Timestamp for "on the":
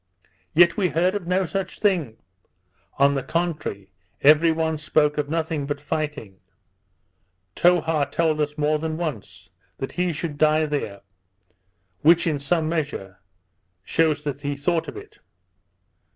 2.97-3.21